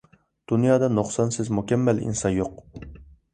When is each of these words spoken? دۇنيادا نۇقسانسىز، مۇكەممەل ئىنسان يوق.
دۇنيادا 0.51 0.89
نۇقسانسىز، 0.93 1.51
مۇكەممەل 1.59 2.01
ئىنسان 2.07 2.35
يوق. 2.39 2.59